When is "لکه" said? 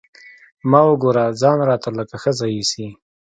1.99-2.15